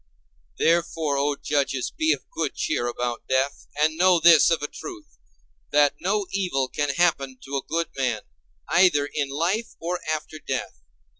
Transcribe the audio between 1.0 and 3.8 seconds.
O judges, be of good cheer about death,